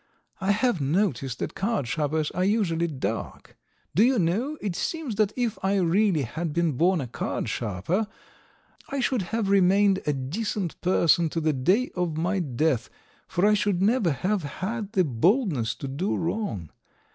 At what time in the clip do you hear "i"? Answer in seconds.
0.39-0.49, 5.61-5.75, 8.89-8.99, 13.45-13.53